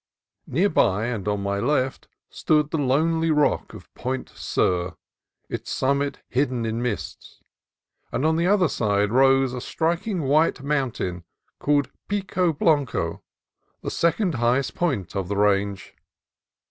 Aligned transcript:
Near 0.47 0.67
by, 0.69 1.05
and 1.05 1.27
on 1.27 1.43
my 1.43 1.59
left, 1.59 2.07
stood 2.27 2.71
the 2.71 2.79
lonely 2.79 3.29
rock 3.29 3.75
of 3.75 3.93
Point 3.93 4.29
Sur, 4.29 4.95
its 5.47 5.69
summit 5.69 6.23
hidden 6.27 6.65
in 6.65 6.81
mists; 6.81 7.39
and 8.11 8.25
on 8.25 8.35
the 8.35 8.47
other 8.47 8.67
side 8.67 9.11
rose 9.11 9.53
a 9.53 9.61
striking 9.61 10.23
white 10.23 10.63
mountain 10.63 11.23
called 11.59 11.91
Pico 12.07 12.51
Blanco, 12.51 13.21
the 13.83 13.91
second 13.91 14.33
highest 14.33 14.73
point 14.73 15.15
of 15.15 15.27
the 15.27 15.37
range. 15.37 15.93